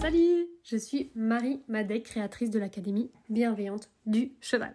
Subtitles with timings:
[0.00, 4.74] Salut, je suis Marie Madec, créatrice de l'Académie bienveillante du cheval.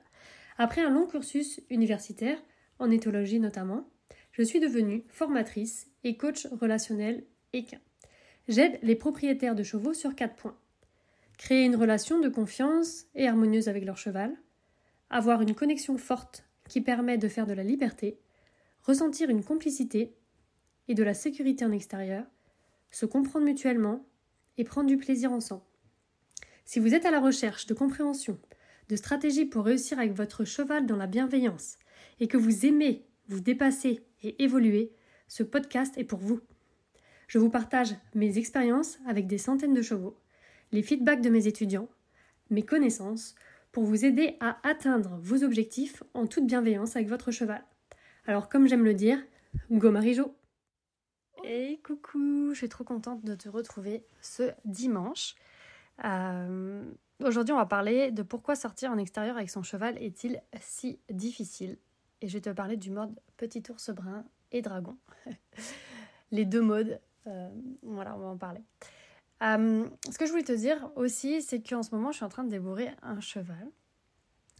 [0.58, 2.38] Après un long cursus universitaire,
[2.80, 3.90] en éthologie notamment,
[4.32, 7.80] je suis devenue formatrice et coach relationnel équin.
[8.48, 10.58] J'aide les propriétaires de chevaux sur quatre points.
[11.38, 14.36] Créer une relation de confiance et harmonieuse avec leur cheval,
[15.10, 18.20] avoir une connexion forte qui permet de faire de la liberté,
[18.84, 20.16] ressentir une complicité
[20.88, 22.26] et de la sécurité en extérieur,
[22.92, 24.06] se comprendre mutuellement
[24.58, 25.64] et prendre du plaisir ensemble.
[26.66, 28.40] Si vous êtes à la recherche de compréhension,
[28.90, 31.78] de stratégies pour réussir avec votre cheval dans la bienveillance
[32.20, 34.92] et que vous aimez vous dépasser et évoluer,
[35.28, 36.40] ce podcast est pour vous.
[37.28, 40.18] Je vous partage mes expériences avec des centaines de chevaux,
[40.72, 41.90] les feedbacks de mes étudiants,
[42.50, 43.36] mes connaissances
[43.72, 47.64] pour vous aider à atteindre vos objectifs en toute bienveillance avec votre cheval.
[48.26, 49.20] Alors comme j'aime le dire,
[49.72, 50.36] go Marijo
[51.44, 55.36] Et coucou, je suis trop contente de te retrouver ce dimanche.
[56.04, 56.84] Euh,
[57.24, 61.78] Aujourd'hui, on va parler de pourquoi sortir en extérieur avec son cheval est-il si difficile.
[62.22, 64.98] Et je vais te parler du mode petit ours brun et dragon.
[66.32, 67.50] Les deux modes, euh,
[67.82, 68.62] voilà, on va en parler.
[69.44, 72.30] Euh, ce que je voulais te dire aussi, c'est qu'en ce moment, je suis en
[72.30, 73.70] train de débourrer un cheval.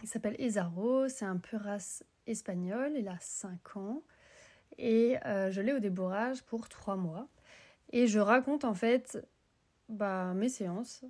[0.04, 4.04] Il s'appelle Ezaro, c'est un peu race il a 5 ans.
[4.78, 7.28] Et euh, je l'ai au débourrage pour 3 mois.
[7.92, 9.26] Et je raconte en fait
[9.90, 11.06] bah, mes séances,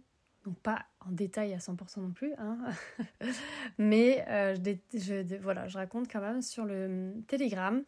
[0.46, 2.58] donc pas en détail à 100% non plus, hein.
[3.80, 4.56] mais euh,
[4.94, 7.84] je, voilà, je raconte quand même sur le hum, Telegram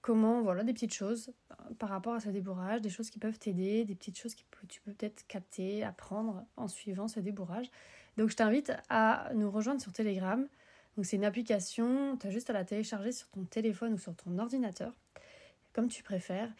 [0.00, 1.32] comment, voilà, des petites choses
[1.78, 4.80] par rapport à ce débourrage, des choses qui peuvent t'aider, des petites choses que tu
[4.80, 7.70] peux peut-être capter, apprendre en suivant ce débourrage.
[8.16, 10.46] Donc je t'invite à nous rejoindre sur Telegram.
[10.96, 14.14] Donc c'est une application, tu as juste à la télécharger sur ton téléphone ou sur
[14.16, 14.92] ton ordinateur,
[15.72, 16.52] comme tu préfères,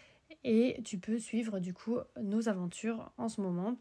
[0.44, 3.76] et tu peux suivre du coup nos aventures en ce moment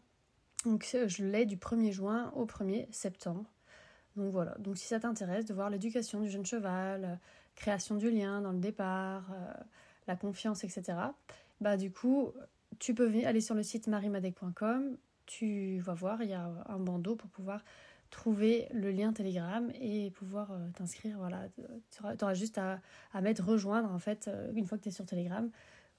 [0.64, 3.44] donc je l'ai du 1er juin au 1er septembre.
[4.16, 7.14] Donc voilà, donc si ça t'intéresse de voir l'éducation du jeune cheval, euh,
[7.54, 9.52] création du lien dans le départ, euh,
[10.08, 10.98] la confiance, etc.
[11.60, 12.32] Bah du coup,
[12.78, 14.96] tu peux aller sur le site marimadec.com,
[15.26, 17.62] tu vas voir, il y a un bandeau pour pouvoir
[18.10, 21.18] trouver le lien Telegram et pouvoir euh, t'inscrire.
[21.18, 21.46] Voilà,
[21.90, 22.80] tu auras, juste à,
[23.12, 25.50] à, mettre rejoindre en fait une fois que tu es sur Telegram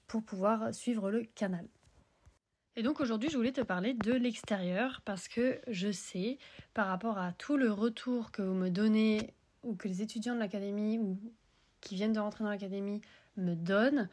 [0.07, 1.67] pour pouvoir suivre le canal.
[2.75, 6.37] Et donc aujourd'hui, je voulais te parler de l'extérieur parce que je sais,
[6.73, 9.33] par rapport à tout le retour que vous me donnez
[9.63, 11.19] ou que les étudiants de l'académie ou
[11.81, 13.01] qui viennent de rentrer dans l'académie
[13.39, 14.09] me donnent,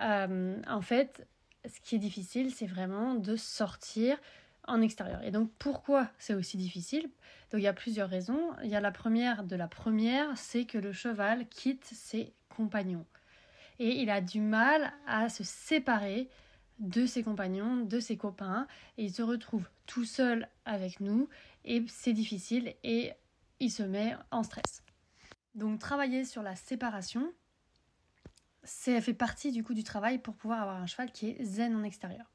[0.00, 1.26] euh, en fait,
[1.64, 4.18] ce qui est difficile, c'est vraiment de sortir
[4.68, 5.22] en extérieur.
[5.22, 7.10] Et donc pourquoi c'est aussi difficile?
[7.50, 8.52] Donc il y a plusieurs raisons.
[8.62, 13.06] Il y a la première de la première, c'est que le cheval quitte ses compagnons.
[13.78, 16.28] Et il a du mal à se séparer
[16.78, 18.66] de ses compagnons, de ses copains,
[18.98, 21.28] et il se retrouve tout seul avec nous,
[21.64, 23.12] et c'est difficile, et
[23.60, 24.82] il se met en stress.
[25.54, 27.32] Donc travailler sur la séparation,
[28.66, 31.74] ça fait partie du coup du travail pour pouvoir avoir un cheval qui est zen
[31.74, 32.30] en extérieur.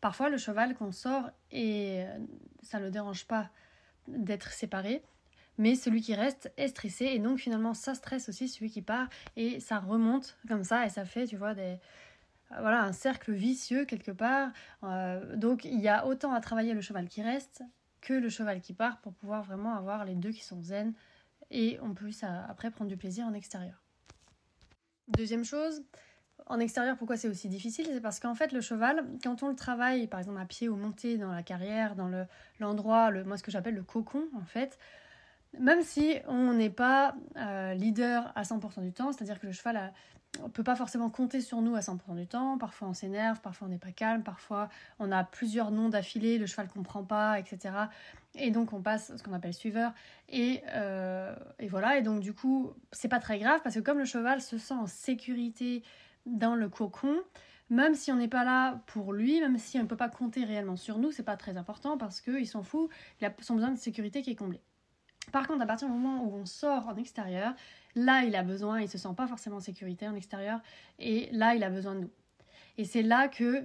[0.00, 2.18] Parfois le cheval qu'on sort et euh,
[2.62, 3.50] ça ne le dérange pas
[4.08, 5.02] d'être séparé,
[5.58, 9.08] mais celui qui reste est stressé et donc finalement ça stresse aussi celui qui part
[9.36, 11.78] et ça remonte comme ça et ça fait tu vois des,
[12.50, 14.50] voilà, un cercle vicieux quelque part.
[14.84, 17.62] Euh, donc il y a autant à travailler le cheval qui reste
[18.00, 20.94] que le cheval qui part pour pouvoir vraiment avoir les deux qui sont zen
[21.50, 22.10] et on peut
[22.48, 23.82] après prendre du plaisir en extérieur.
[25.10, 25.82] Deuxième chose,
[26.46, 27.86] en extérieur, pourquoi c'est aussi difficile?
[27.92, 30.76] C'est parce qu'en fait, le cheval, quand on le travaille, par exemple à pied ou
[30.76, 32.10] monté dans la carrière, dans
[32.60, 34.78] l'endroit, le, moi ce que j'appelle le cocon, en fait,
[35.58, 39.76] même si on n'est pas euh, leader à 100% du temps, c'est-à-dire que le cheval
[39.76, 39.92] a,
[40.42, 42.56] on peut pas forcément compter sur nous à 100% du temps.
[42.58, 44.68] Parfois on s'énerve, parfois on n'est pas calme, parfois
[44.98, 47.74] on a plusieurs noms d'affilée, le cheval comprend pas, etc.
[48.36, 49.92] Et donc on passe ce qu'on appelle suiveur.
[50.28, 53.98] Et, euh, et, voilà, et donc du coup c'est pas très grave parce que comme
[53.98, 55.82] le cheval se sent en sécurité
[56.26, 57.16] dans le cocon,
[57.68, 60.44] même si on n'est pas là pour lui, même si on ne peut pas compter
[60.44, 62.90] réellement sur nous, c'est pas très important parce qu'il s'en fout,
[63.20, 64.60] il a son besoin de sécurité qui est comblé.
[65.32, 67.54] Par contre, à partir du moment où on sort en extérieur,
[67.94, 70.60] là il a besoin, il se sent pas forcément en sécurité en extérieur,
[70.98, 72.10] et là il a besoin de nous.
[72.78, 73.64] Et c'est là que,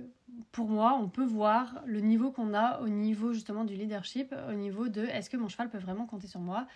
[0.52, 4.54] pour moi, on peut voir le niveau qu'on a au niveau justement du leadership, au
[4.54, 6.68] niveau de est-ce que mon cheval peut vraiment compter sur moi?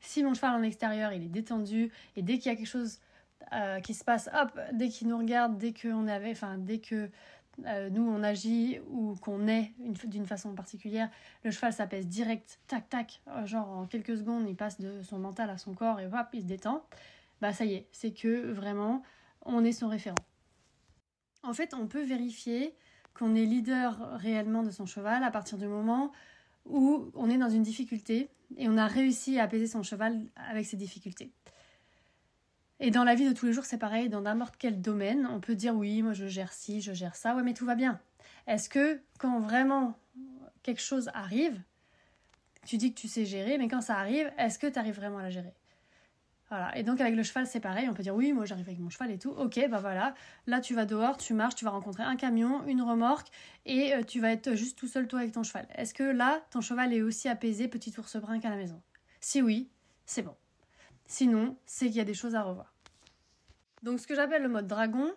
[0.00, 3.00] Si mon cheval en extérieur, il est détendu, et dès qu'il y a quelque chose
[3.52, 7.08] euh, qui se passe, hop, dès qu'il nous regarde, dès qu'on avait, enfin, dès que
[7.64, 9.72] euh, nous on agit ou qu'on est
[10.04, 11.10] d'une façon particulière,
[11.44, 15.18] le cheval s'apaise direct, tac tac, euh, genre en quelques secondes il passe de son
[15.18, 16.84] mental à son corps et hop, il se détend,
[17.40, 19.02] bah ça y est, c'est que vraiment
[19.44, 20.16] on est son référent.
[21.42, 22.74] En fait, on peut vérifier
[23.14, 26.12] qu'on est leader réellement de son cheval à partir du moment
[26.66, 30.66] où on est dans une difficulté et on a réussi à apaiser son cheval avec
[30.66, 31.32] ces difficultés.
[32.78, 35.40] Et dans la vie de tous les jours, c'est pareil, dans n'importe quel domaine, on
[35.40, 38.00] peut dire oui, moi je gère ci, je gère ça, ouais, mais tout va bien.
[38.46, 39.98] Est-ce que quand vraiment
[40.62, 41.60] quelque chose arrive,
[42.66, 45.18] tu dis que tu sais gérer, mais quand ça arrive, est-ce que tu arrives vraiment
[45.18, 45.54] à la gérer?
[46.48, 46.76] Voilà.
[46.76, 48.90] Et donc avec le cheval, c'est pareil, on peut dire oui, moi j'arrive avec mon
[48.90, 49.30] cheval et tout.
[49.30, 50.14] Ok, bah voilà,
[50.46, 53.28] là tu vas dehors, tu marches, tu vas rencontrer un camion, une remorque,
[53.64, 55.66] et euh, tu vas être juste tout seul toi avec ton cheval.
[55.74, 58.80] Est-ce que là, ton cheval est aussi apaisé, petit ours brun qu'à la maison?
[59.20, 59.70] Si oui,
[60.04, 60.36] c'est bon.
[61.06, 62.72] Sinon, c'est qu'il y a des choses à revoir.
[63.82, 65.12] Donc ce que j'appelle le mode dragon,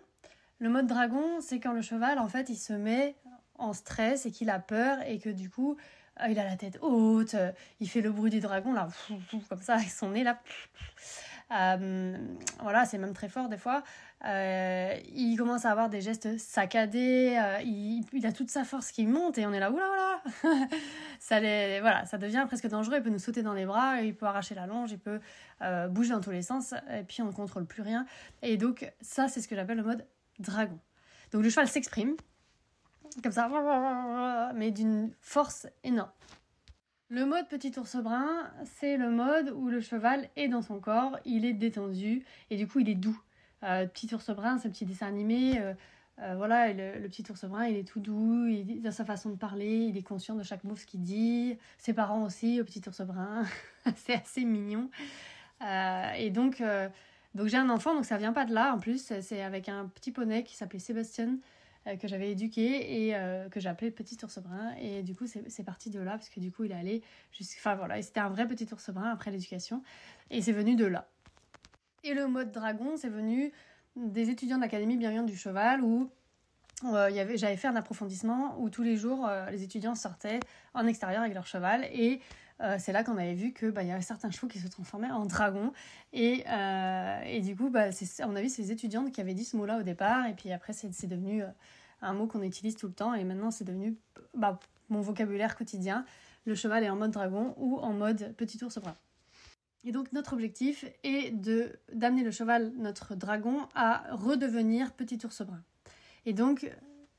[0.58, 3.16] le mode dragon, c'est quand le cheval, en fait, il se met
[3.54, 5.76] en stress et qu'il a peur et que du coup,
[6.20, 8.88] euh, il a la tête haute, euh, il fait le bruit du dragon, là,
[9.48, 10.40] comme ça, avec son nez, là.
[11.52, 12.16] Euh,
[12.60, 13.82] voilà, c'est même très fort des fois.
[14.24, 19.46] il commence à avoir des gestes saccadés, il, a toute sa force qui monte et
[19.46, 20.22] on est là, oula, oula
[21.18, 24.26] ça, voilà, ça devient presque dangereux, il peut nous sauter dans les bras, il peut
[24.26, 25.20] arracher la longe, il peut
[25.88, 28.06] bouger dans tous les sens, et puis on ne contrôle plus rien.
[28.42, 30.06] Et donc, ça, c'est ce que j'appelle le mode
[30.38, 30.78] dragon.
[31.32, 32.16] Donc le cheval s'exprime,
[33.22, 33.48] comme ça,
[34.54, 36.10] mais d'une force énorme.
[37.12, 41.18] Le mode petit ours brun, c'est le mode où le cheval est dans son corps,
[41.24, 43.20] il est détendu et du coup il est doux.
[43.64, 45.58] Euh, petit ours brun, c'est un petit dessin animé.
[45.58, 45.74] Euh,
[46.20, 49.34] euh, voilà, le, petit ours brun, il est tout doux, il, dans sa façon de
[49.34, 51.58] parler, il est conscient de chaque mot ce qu'il dit.
[51.78, 53.42] Ses parents aussi, au petit ours brun,
[53.96, 54.88] c'est assez mignon.
[56.16, 56.62] et donc,
[57.34, 58.72] donc j'ai un enfant, donc ça vient pas de là.
[58.72, 61.38] En plus, c'est avec un petit poney qui s'appelait Sébastien.
[61.86, 64.74] Euh, que j'avais éduqué et euh, que j'appelais petit ours brun.
[64.82, 67.02] Et du coup, c'est parti de là, parce que du coup, il est allé
[67.58, 69.82] Enfin voilà, c'était un vrai petit ours brun après l'éducation.
[70.30, 71.08] Et c'est venu de là.
[72.04, 73.50] Et le mode dragon, c'est venu
[73.96, 76.10] des étudiants de l'Académie bienveillante du cheval où
[76.84, 80.40] euh, j'avais fait un approfondissement où tous les jours les étudiants sortaient
[80.74, 82.20] en extérieur avec leur cheval et
[82.78, 85.26] c'est là qu'on avait vu que bah, y avait certains chevaux qui se transformaient en
[85.26, 85.72] dragons
[86.12, 86.44] et,
[87.26, 87.86] et du coup bah,
[88.24, 90.52] on a vu ces étudiantes qui avaient dit ce mot là au départ et puis
[90.52, 91.42] après c'est devenu
[92.02, 93.96] un mot qu'on utilise tout le temps et maintenant c'est devenu
[94.34, 94.58] bah,
[94.88, 96.04] mon vocabulaire quotidien.
[96.44, 98.96] Le cheval est en mode dragon ou en mode petit ours brun.
[99.84, 105.42] Et donc notre objectif est de d'amener le cheval, notre dragon, à redevenir petit ours
[105.42, 105.62] brun.
[106.26, 106.70] Et donc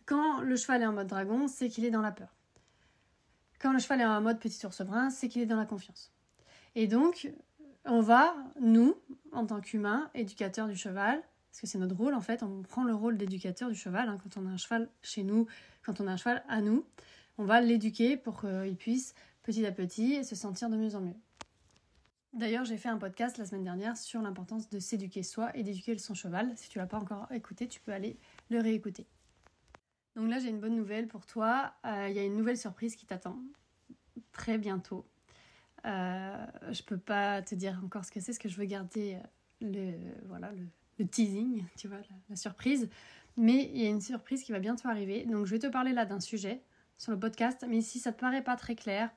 [0.05, 2.35] quand le cheval est en mode dragon, c'est qu'il est dans la peur.
[3.61, 6.11] Quand le cheval est en mode petit ours brun, c'est qu'il est dans la confiance.
[6.75, 7.31] Et donc
[7.85, 8.95] on va, nous,
[9.31, 11.21] en tant qu'humains, éducateurs du cheval,
[11.51, 14.17] parce que c'est notre rôle en fait, on prend le rôle d'éducateur du cheval, hein,
[14.23, 15.47] quand on a un cheval chez nous,
[15.83, 16.85] quand on a un cheval à nous,
[17.37, 19.13] on va l'éduquer pour qu'il puisse
[19.43, 21.15] petit à petit se sentir de mieux en mieux.
[22.33, 25.97] D'ailleurs, j'ai fait un podcast la semaine dernière sur l'importance de s'éduquer soi et d'éduquer
[25.97, 26.53] son cheval.
[26.55, 28.17] Si tu l'as pas encore écouté, tu peux aller
[28.49, 29.05] le réécouter.
[30.15, 31.73] Donc là, j'ai une bonne nouvelle pour toi.
[31.85, 33.37] Euh, il y a une nouvelle surprise qui t'attend
[34.31, 35.05] très bientôt.
[35.85, 39.15] Euh, je peux pas te dire encore ce que c'est, ce que je veux garder
[39.15, 39.17] euh,
[39.61, 41.97] le voilà le, teasing, tu vois,
[42.29, 42.87] la, surprise.
[43.37, 45.25] Mais il y a une surprise qui va bientôt arriver.
[45.25, 46.61] Donc je vais te parler là d'un sujet
[46.97, 47.65] sur le podcast.
[47.67, 49.09] Mais si ça te paraît pas très clair,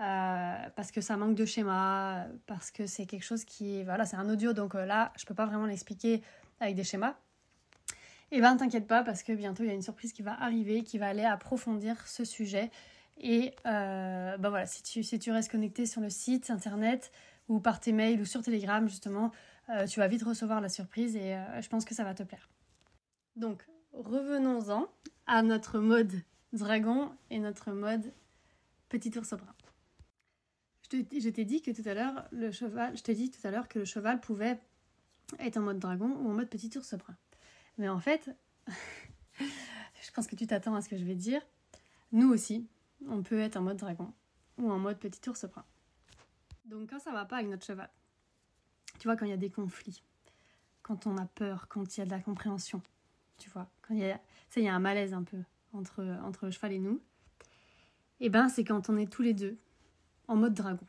[0.00, 3.84] euh, parce que ça manque de schéma, parce que c'est quelque chose qui...
[3.84, 6.22] Voilà, c'est un audio, donc là, je peux pas vraiment l'expliquer
[6.60, 7.16] avec des schémas.
[8.32, 10.40] Et eh ben t'inquiète pas, parce que bientôt il y a une surprise qui va
[10.40, 12.70] arriver, qui va aller approfondir ce sujet.
[13.18, 17.10] Et euh, ben voilà, si tu, si tu restes connecté sur le site internet
[17.48, 19.32] ou par tes mails ou sur Telegram, justement,
[19.68, 22.22] euh, tu vas vite recevoir la surprise et euh, je pense que ça va te
[22.22, 22.48] plaire.
[23.34, 24.88] Donc, revenons-en
[25.26, 26.12] à notre mode
[26.52, 28.12] dragon et notre mode
[28.88, 29.54] petit ours brun.
[30.92, 33.68] Je t'ai dit que tout à l'heure, le cheval, je t'ai dit tout à l'heure
[33.68, 34.58] que le cheval pouvait
[35.38, 37.16] être en mode dragon ou en mode petit ours brun.
[37.80, 38.30] Mais en fait,
[39.40, 41.40] je pense que tu t'attends à ce que je vais dire.
[42.12, 42.68] Nous aussi,
[43.08, 44.12] on peut être en mode dragon
[44.58, 45.64] ou en mode petit ours brun.
[46.66, 47.88] Donc quand ça va pas avec notre cheval,
[48.98, 50.02] tu vois, quand il y a des conflits,
[50.82, 52.82] quand on a peur, quand il y a de la compréhension,
[53.38, 54.20] tu vois, quand il y a,
[54.50, 57.00] ça, il y a un malaise un peu entre, entre le cheval et nous,
[58.20, 59.56] et eh ben c'est quand on est tous les deux
[60.28, 60.86] en mode dragon.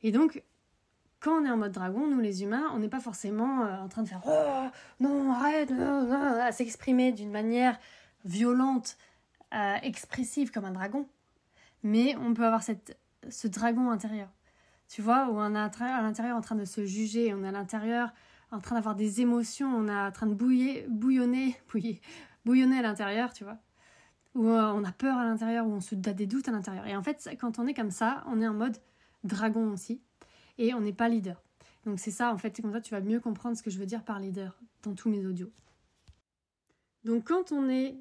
[0.00, 0.42] Et donc,
[1.24, 3.88] quand on est en mode dragon, nous les humains, on n'est pas forcément euh, en
[3.88, 4.68] train de faire Oh
[5.00, 7.78] non, arrête, à s'exprimer d'une manière
[8.24, 8.98] violente,
[9.54, 11.08] euh, expressive comme un dragon.
[11.82, 12.98] Mais on peut avoir cette,
[13.30, 14.28] ce dragon intérieur
[14.88, 17.52] tu vois, où on est à l'intérieur en train de se juger, on est à
[17.52, 18.12] l'intérieur
[18.50, 21.56] en train d'avoir des émotions, on est en train de bouiller, bouillonner,
[22.44, 23.58] bouillonner à l'intérieur, tu vois.
[24.34, 26.86] Où euh, on a peur à l'intérieur, où on se donne des doutes à l'intérieur.
[26.86, 28.76] Et en fait, quand on est comme ça, on est en mode
[29.24, 30.00] dragon aussi.
[30.58, 31.42] Et on n'est pas leader.
[31.84, 33.78] Donc c'est ça, en fait, c'est comme ça tu vas mieux comprendre ce que je
[33.78, 35.50] veux dire par leader dans tous mes audios.
[37.04, 37.96] Donc quand on est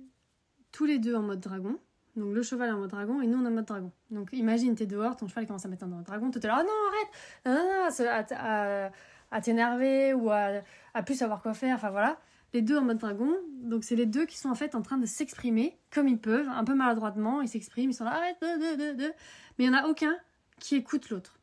[0.72, 1.78] tous les deux en mode dragon,
[2.16, 3.92] donc le cheval est en mode dragon et nous on est en mode dragon.
[4.12, 6.74] Donc imagine, t'es dehors, ton cheval commence à mettre mode dragon, es là, oh non,
[6.90, 7.10] arrête,
[7.46, 8.92] non, non, à,
[9.32, 10.62] à, t'énerver ou à,
[10.94, 12.20] à plus savoir quoi faire, enfin voilà.
[12.54, 13.34] Les deux en mode dragon,
[13.64, 16.48] donc c'est les deux qui sont en fait en train de s'exprimer comme ils peuvent,
[16.48, 20.16] un peu maladroitement, ils s'expriment, ils sont là, arrête, mais il n'y en a aucun
[20.60, 21.40] qui écoute l'autre.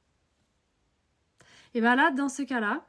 [1.75, 2.87] Et bien là, dans ce cas-là,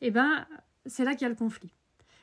[0.00, 0.46] et ben
[0.86, 1.72] c'est là qu'il y a le conflit.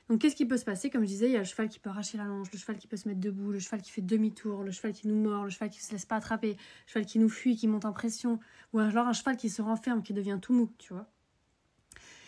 [0.10, 0.90] Donc qu'est-ce qui peut se passer?
[0.90, 2.78] Comme je disais, il y a le cheval qui peut arracher la longe, le cheval
[2.78, 5.44] qui peut se mettre debout, le cheval qui fait demi-tour, le cheval qui nous mord,
[5.44, 7.92] le cheval qui se laisse pas attraper, le cheval qui nous fuit, qui monte en
[7.92, 8.40] pression,
[8.72, 11.08] ou alors un cheval qui se renferme, qui devient tout mou, tu vois.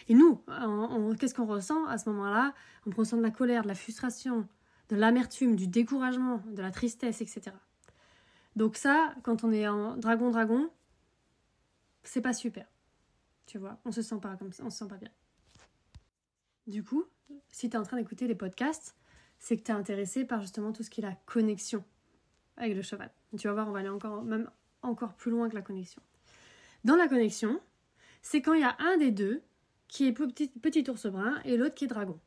[0.09, 0.43] Et nous,
[1.19, 2.53] qu'est-ce qu'on ressent à ce moment-là?
[2.85, 4.47] On ressent de la colère, de la frustration,
[4.89, 7.51] de l'amertume, du découragement, de la tristesse, etc.
[8.55, 10.69] Donc ça, quand on est en dragon-dragon,
[12.03, 12.65] c'est pas super.
[13.49, 15.09] Tu vois, on se sent pas comme ça, on se sent pas bien.
[16.67, 17.05] Du coup,
[17.47, 18.95] si tu es en train d'écouter les podcasts,
[19.39, 21.83] c'est que tu es intéressé par justement tout ce qui est la connexion
[22.57, 23.11] avec le cheval.
[23.39, 24.51] Tu vas voir, on va aller encore, même
[24.83, 25.99] encore plus loin que la connexion.
[26.83, 27.59] Dans la connexion,
[28.21, 29.41] c'est quand il y a un des deux
[29.87, 32.19] qui est petit, petit ours brun et l'autre qui est dragon.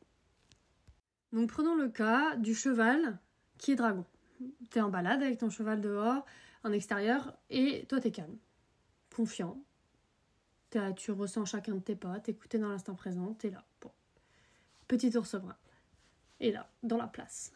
[1.31, 3.17] Donc prenons le cas du cheval
[3.57, 4.05] qui est dragon.
[4.71, 6.25] Tu es en balade avec ton cheval dehors,
[6.65, 8.37] en extérieur, et toi tu es calme,
[9.15, 9.63] confiant.
[10.95, 13.63] Tu ressens chacun de tes pas, t'es écouté dans l'instant présent, tu es là.
[13.81, 13.91] Bon
[14.87, 15.55] petit ours brun.
[16.39, 17.51] Et là, dans la place.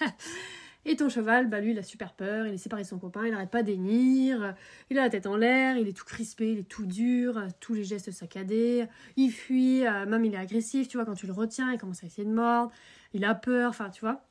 [0.84, 3.26] et ton cheval, bah lui, il a super peur, il est séparé de son copain,
[3.26, 4.54] il n'arrête pas d'énir,
[4.88, 7.74] il a la tête en l'air, il est tout crispé, il est tout dur, tous
[7.74, 8.86] les gestes saccadés,
[9.16, 12.04] il fuit, euh, même il est agressif, tu vois, quand tu le retiens, il commence
[12.04, 12.72] à essayer de mordre,
[13.12, 14.24] il a peur, enfin, tu vois.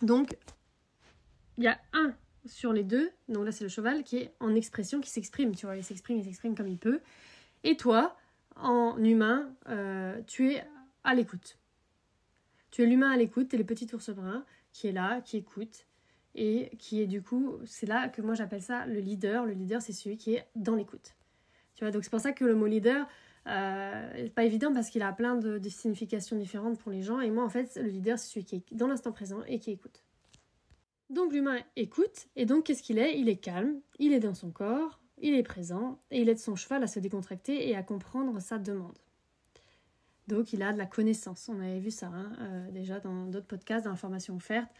[0.00, 0.36] Donc,
[1.58, 2.14] il y a un
[2.46, 5.66] sur les deux, donc là c'est le cheval qui est en expression, qui s'exprime, tu
[5.66, 7.00] vois, il s'exprime, il s'exprime comme il peut.
[7.64, 8.16] Et toi,
[8.56, 10.64] en humain, euh, tu es
[11.04, 11.58] à l'écoute.
[12.70, 15.36] Tu es l'humain à l'écoute, tu es le petit ours brun qui est là, qui
[15.36, 15.86] écoute
[16.34, 19.44] et qui est du coup, c'est là que moi j'appelle ça le leader.
[19.44, 21.14] Le leader, c'est celui qui est dans l'écoute.
[21.74, 23.06] Tu vois, donc c'est pour ça que le mot leader
[23.48, 27.20] euh, pas évident parce qu'il a plein de, significations différentes pour les gens.
[27.20, 29.70] Et moi, en fait, le leader, c'est celui qui est dans l'instant présent et qui
[29.72, 30.04] écoute.
[31.10, 33.18] Donc l'humain écoute, et donc qu'est-ce qu'il est?
[33.18, 36.56] Il est calme, il est dans son corps, il est présent, et il aide son
[36.56, 38.98] cheval à se décontracter et à comprendre sa demande.
[40.28, 41.48] Donc il a de la connaissance.
[41.48, 44.70] On avait vu ça hein, euh, déjà dans d'autres podcasts d'informations offertes.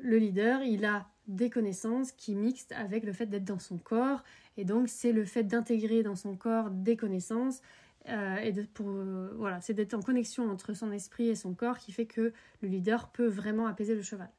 [0.00, 4.22] Le leader, il a des connaissances qui mixent avec le fait d'être dans son corps.
[4.56, 7.60] Et donc c'est le fait d'intégrer dans son corps des connaissances.
[8.08, 11.54] Euh, et de, pour, euh, voilà, c'est d'être en connexion entre son esprit et son
[11.54, 12.32] corps qui fait que
[12.62, 14.30] le leader peut vraiment apaiser le cheval.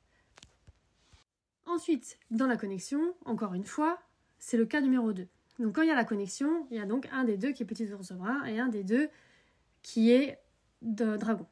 [1.66, 4.00] Ensuite, dans la connexion, encore une fois,
[4.40, 5.28] c'est le cas numéro 2.
[5.62, 7.64] Donc quand il y a la connexion, il y a donc un des deux qui
[7.64, 9.10] est petit ours brun et un des deux
[9.84, 10.40] qui est
[10.82, 11.46] de dragon.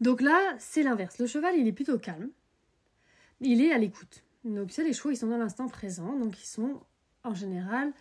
[0.00, 1.18] Donc là, c'est l'inverse.
[1.18, 2.30] Le cheval, il est plutôt calme.
[3.40, 4.22] Il est à l'écoute.
[4.44, 6.16] Donc, tu sais, les chevaux, ils sont dans l'instant présent.
[6.16, 6.80] Donc, ils sont,
[7.24, 7.92] en général,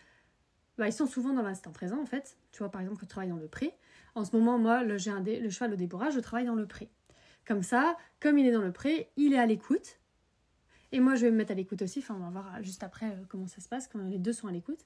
[0.77, 2.37] bah, ils sont souvent dans l'instant présent, en fait.
[2.51, 3.73] Tu vois, par exemple, que je travaille dans le pré.
[4.15, 6.89] En ce moment, moi, le, j'ai le cheval au débourrage, je travaille dans le pré.
[7.45, 9.99] Comme ça, comme il est dans le pré, il est à l'écoute.
[10.91, 11.99] Et moi, je vais me mettre à l'écoute aussi.
[11.99, 14.47] Enfin, on va voir juste après euh, comment ça se passe quand les deux sont
[14.47, 14.85] à l'écoute.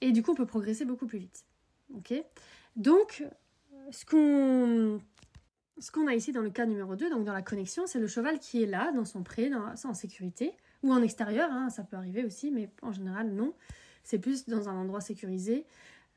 [0.00, 1.44] Et du coup, on peut progresser beaucoup plus vite.
[1.94, 2.14] Ok?
[2.76, 3.24] Donc,
[3.90, 5.00] ce qu'on
[5.80, 8.06] ce qu'on a ici dans le cas numéro 2, donc dans la connexion, c'est le
[8.06, 11.84] cheval qui est là, dans son pré, dans, en sécurité, ou en extérieur, hein, ça
[11.84, 13.54] peut arriver aussi, mais en général non.
[14.02, 15.66] C'est plus dans un endroit sécurisé.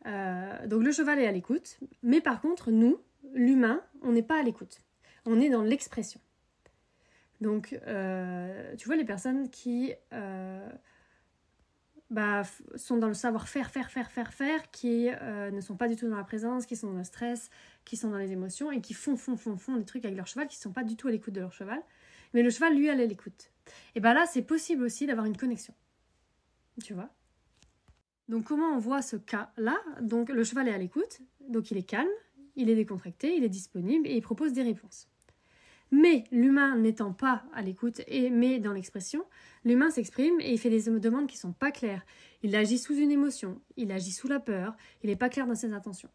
[0.07, 2.99] Euh, donc le cheval est à l'écoute, mais par contre, nous,
[3.33, 4.81] l'humain, on n'est pas à l'écoute.
[5.25, 6.19] On est dans l'expression.
[7.41, 10.69] Donc, euh, tu vois, les personnes qui euh,
[12.11, 12.43] bah,
[12.75, 16.07] sont dans le savoir-faire, faire, faire, faire, faire, qui euh, ne sont pas du tout
[16.07, 17.49] dans la présence, qui sont dans le stress,
[17.83, 20.27] qui sont dans les émotions et qui font, font, font, font des trucs avec leur
[20.27, 21.81] cheval, qui ne sont pas du tout à l'écoute de leur cheval.
[22.35, 23.51] Mais le cheval, lui, elle est à l'écoute.
[23.95, 25.73] Et bien là, c'est possible aussi d'avoir une connexion.
[26.83, 27.09] Tu vois?
[28.29, 29.77] Donc, comment on voit ce cas-là?
[29.99, 32.07] Donc, le cheval est à l'écoute, donc il est calme,
[32.55, 35.07] il est décontracté, il est disponible et il propose des réponses.
[35.91, 39.25] Mais l'humain n'étant pas à l'écoute et mais dans l'expression,
[39.65, 42.05] l'humain s'exprime et il fait des demandes qui sont pas claires.
[42.43, 45.55] Il agit sous une émotion, il agit sous la peur, il n'est pas clair dans
[45.55, 46.09] ses intentions.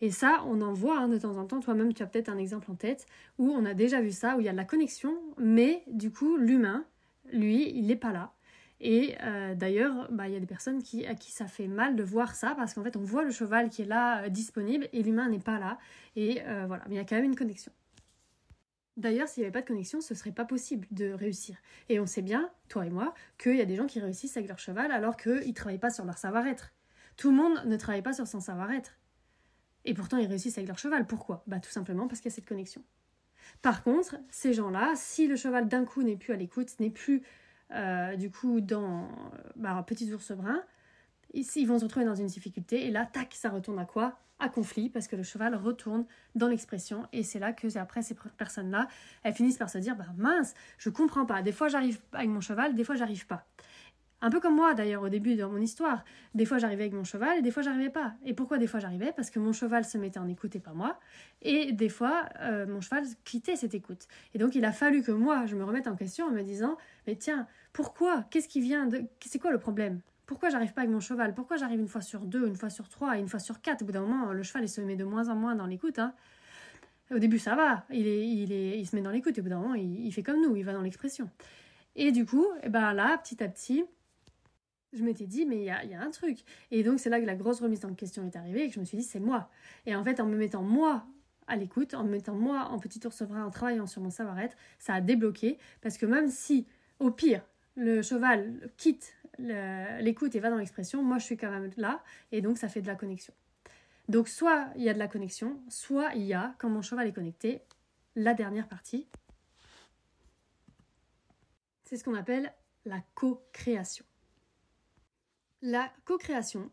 [0.00, 1.60] Et ça, on en voit hein, de temps en temps.
[1.60, 3.06] Toi-même, tu as peut-être un exemple en tête
[3.38, 6.10] où on a déjà vu ça, où il y a de la connexion, mais du
[6.10, 6.84] coup, l'humain,
[7.32, 8.32] lui, il n'est pas là.
[8.80, 11.96] Et euh, d'ailleurs, bah, il y a des personnes qui, à qui ça fait mal
[11.96, 14.88] de voir ça parce qu'en fait, on voit le cheval qui est là, euh, disponible,
[14.92, 15.78] et l'humain n'est pas là.
[16.14, 17.72] Et euh, voilà, mais il y a quand même une connexion.
[18.96, 21.56] D'ailleurs, s'il n'y avait pas de connexion, ce serait pas possible de réussir.
[21.88, 24.48] Et on sait bien, toi et moi, qu'il y a des gens qui réussissent avec
[24.48, 26.72] leur cheval alors qu'ils ne travaillent pas sur leur savoir-être.
[27.16, 28.98] Tout le monde ne travaille pas sur son savoir-être.
[29.84, 31.06] Et pourtant, ils réussissent avec leur cheval.
[31.06, 31.44] Pourquoi?
[31.46, 32.82] Bah tout simplement parce qu'il y a cette connexion.
[33.62, 37.22] Par contre, ces gens-là, si le cheval d'un coup n'est plus à l'écoute, n'est plus
[37.72, 39.08] euh, du coup dans
[39.56, 40.62] bah, petit ours brun,
[41.34, 44.18] ils vont se retrouver dans une difficulté et là, tac, ça retourne à quoi?
[44.38, 46.04] À conflit parce que le cheval retourne
[46.34, 48.86] dans l'expression et c'est là que après ces personnes-là,
[49.22, 51.40] elles finissent par se dire bah mince, je comprends pas.
[51.40, 53.46] Des fois j'arrive avec mon cheval, des fois j'arrive pas.
[54.20, 56.04] Un peu comme moi d'ailleurs au début de mon histoire.
[56.34, 58.14] Des fois j'arrivais avec mon cheval et des fois j'arrivais pas.
[58.24, 59.12] Et pourquoi des fois j'arrivais?
[59.12, 60.98] Parce que mon cheval se mettait en écoute et pas moi.
[61.42, 64.06] Et des fois euh, mon cheval quittait cette écoute.
[64.34, 66.76] Et donc il a fallu que moi je me remette en question en me disant
[67.06, 68.24] mais tiens pourquoi?
[68.30, 70.00] Qu'est-ce qui vient de C'est quoi le problème?
[70.26, 71.34] Pourquoi j'arrive pas avec mon cheval?
[71.34, 73.82] Pourquoi j'arrive une fois sur deux, une fois sur trois une fois sur quatre?
[73.82, 75.98] Au bout d'un moment, le cheval il se met de moins en moins dans l'écoute.
[75.98, 76.14] Hein.
[77.12, 79.48] Au début, ça va, il, est, il, est, il se met dans l'écoute au bout
[79.48, 81.30] d'un moment, il, fait comme nous, il va dans l'expression.
[81.94, 83.84] Et du coup, eh ben là, petit à petit,
[84.92, 86.38] je m'étais dit, mais il y a, y a, un truc.
[86.72, 88.80] Et donc, c'est là que la grosse remise en question est arrivée et que je
[88.80, 89.48] me suis dit, c'est moi.
[89.86, 91.06] Et en fait, en me mettant moi
[91.46, 94.56] à l'écoute, en me mettant moi en petit ours brun, en travaillant sur mon savoir-être,
[94.80, 95.58] ça a débloqué.
[95.82, 96.66] Parce que même si,
[96.98, 97.42] au pire,
[97.76, 102.02] le cheval quitte l'écoute et va dans l'expression, moi je suis quand même là
[102.32, 103.34] et donc ça fait de la connexion.
[104.08, 107.06] Donc soit il y a de la connexion, soit il y a, quand mon cheval
[107.08, 107.62] est connecté,
[108.14, 109.06] la dernière partie.
[111.84, 112.52] C'est ce qu'on appelle
[112.84, 114.04] la co-création.
[115.62, 116.70] La co-création,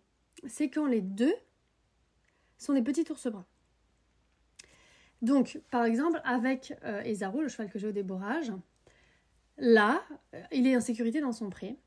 [0.47, 1.33] c'est quand les deux
[2.57, 3.45] sont des petits ours bruns.
[5.21, 8.51] Donc, par exemple, avec euh, le cheval que j'ai au déborrage,
[9.57, 10.03] là,
[10.33, 11.77] euh, il est en sécurité dans son pré.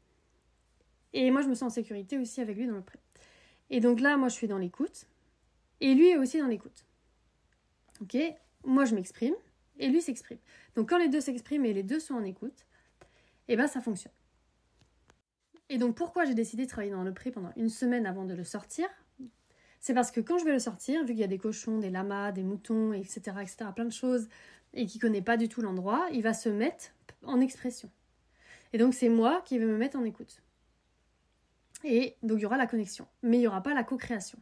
[1.19, 2.99] Et moi, je me sens en sécurité aussi avec lui dans le pré.
[3.71, 5.07] Et donc là, moi, je suis dans l'écoute.
[5.81, 6.85] Et lui est aussi dans l'écoute.
[8.03, 8.19] Ok?
[8.65, 9.35] Moi, je m'exprime.
[9.79, 10.37] Et lui s'exprime.
[10.75, 12.67] Donc quand les deux s'expriment et les deux sont en écoute,
[13.49, 14.13] eh ben ça fonctionne.
[15.71, 18.35] Et donc pourquoi j'ai décidé de travailler dans le pré pendant une semaine avant de
[18.35, 18.87] le sortir?
[19.81, 21.91] C'est parce que quand je vais le sortir, vu qu'il y a des cochons, des
[21.91, 24.29] lamas, des moutons, etc., etc., plein de choses,
[24.75, 27.91] et qu'il connaît pas du tout l'endroit, il va se mettre en expression.
[28.75, 30.43] Et donc c'est moi qui vais me mettre en écoute.
[31.85, 34.39] Et donc il y aura la connexion, mais il n'y aura pas la co-création.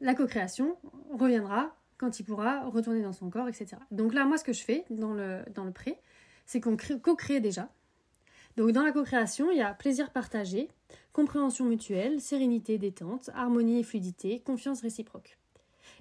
[0.00, 0.76] La co-création
[1.12, 3.76] reviendra quand il pourra retourner dans son corps, etc.
[3.90, 5.98] Donc là, moi, ce que je fais dans le, dans le pré,
[6.46, 7.70] c'est qu'on co-crée déjà.
[8.56, 10.68] Donc dans la co-création, il y a plaisir partagé,
[11.12, 15.38] compréhension mutuelle, sérénité, détente, harmonie et fluidité, confiance réciproque.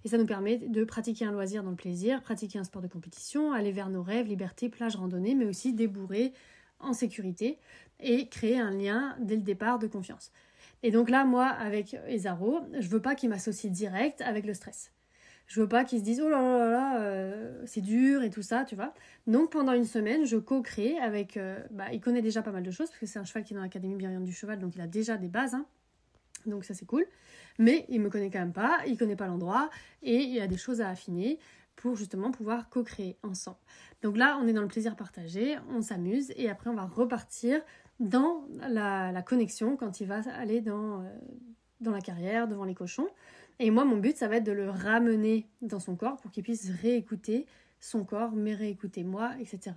[0.05, 2.88] Et ça nous permet de pratiquer un loisir dans le plaisir, pratiquer un sport de
[2.88, 6.33] compétition, aller vers nos rêves, liberté, plage, randonnée, mais aussi débourrer
[6.79, 7.57] en sécurité
[8.04, 10.32] et créer un lien dès le départ de confiance.
[10.84, 14.92] Et donc là, moi, avec Ezaro, je veux pas qu'il m'associe direct avec le stress.
[15.48, 18.42] Je veux pas qu'il se dise oh là là là, euh, c'est dur et tout
[18.42, 18.94] ça, tu vois.
[19.28, 21.38] Donc pendant une semaine, je co-crée avec.
[21.38, 23.54] Euh, bah, il connaît déjà pas mal de choses parce que c'est un cheval qui
[23.54, 25.54] est dans l'académie bienveillante du cheval, donc il a déjà des bases.
[25.54, 25.66] Hein.
[26.46, 27.06] Donc ça c'est cool.
[27.60, 29.70] Mais il me connaît quand même pas, il connaît pas l'endroit
[30.02, 31.39] et il y a des choses à affiner
[31.76, 33.58] pour justement pouvoir co-créer ensemble.
[34.02, 37.62] Donc là, on est dans le plaisir partagé, on s'amuse et après on va repartir
[38.04, 41.10] dans la, connexion quand il va aller dans, euh,
[41.80, 43.08] dans la carrière, devant les cochons.
[43.60, 46.44] Et moi, mon but, ça va être de le ramener dans son corps pour qu'il
[46.44, 47.46] puisse réécouter
[47.80, 49.76] son corps, mais réécouter moi, etc.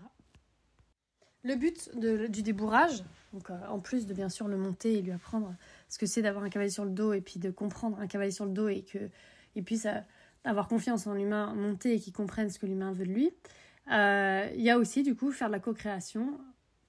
[1.44, 5.12] Le but du débourrage, donc euh, en plus de bien sûr le monter et lui
[5.12, 5.54] apprendre
[5.88, 8.32] ce que c'est d'avoir un cavalier sur le dos et puis de comprendre un cavalier
[8.32, 10.00] sur le dos et qu'il puisse euh,
[10.42, 13.30] avoir confiance en l'humain monté et qu'il comprenne ce que l'humain veut de lui,
[13.88, 16.40] il y a aussi du coup faire de la co-création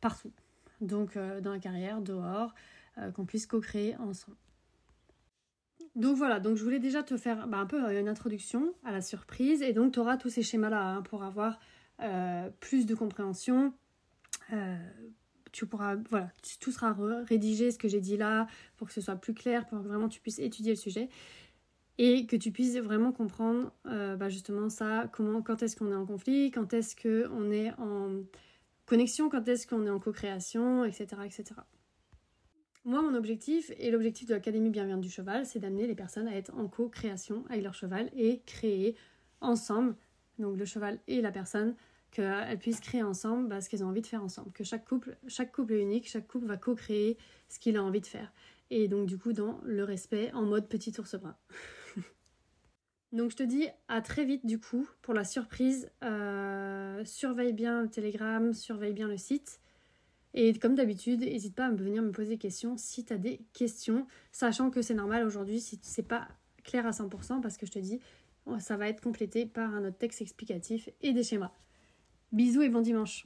[0.01, 0.31] partout
[0.81, 2.53] donc euh, dans la carrière, dehors,
[2.97, 4.37] euh, qu'on puisse co-créer ensemble.
[5.95, 8.91] Donc voilà, donc je voulais déjà te faire bah, un peu euh, une introduction à
[8.91, 11.59] la surprise et donc tu auras tous ces schémas-là hein, pour avoir
[12.59, 13.73] plus de compréhension.
[15.51, 16.95] tu pourras, voilà, tout sera
[17.27, 20.07] rédigé, ce que j'ai dit là, pour que ce soit plus clair, pour que vraiment
[20.07, 21.09] tu puisses étudier le sujet
[21.97, 26.05] et que tu puisses vraiment comprendre bah, justement ça, comment, quand est-ce qu'on est en
[26.05, 28.21] conflit, quand est-ce qu'on est en
[28.87, 31.43] connexion, quand est-ce qu'on est en co-création, etc., etc.
[32.85, 36.35] Moi, mon objectif et l'objectif de l'Académie Bienveillante du Cheval, c'est d'amener les personnes à
[36.35, 38.95] être en co-création avec leur cheval et créer
[39.41, 39.95] ensemble,
[40.39, 41.75] donc le cheval et la personne,
[42.11, 44.53] qu'elles puissent créer ensemble bah, ce qu'elles ont envie de faire ensemble.
[44.53, 47.17] Que chaque couple, chaque couple est unique, chaque couple va co-créer
[47.49, 48.31] ce qu'il a envie de faire.
[48.69, 51.35] Et donc, du coup, dans le respect, en mode petit ours brun.
[53.13, 55.89] Donc je te dis à très vite du coup pour la surprise.
[56.03, 59.59] Euh, surveille bien le Telegram, surveille bien le site.
[60.33, 63.39] Et comme d'habitude, n'hésite pas à venir me poser des questions si tu as des
[63.53, 66.27] questions, sachant que c'est normal aujourd'hui si c'est pas
[66.63, 67.99] clair à 100% parce que je te dis,
[68.59, 71.51] ça va être complété par un autre texte explicatif et des schémas.
[72.33, 73.25] Bisous et bon dimanche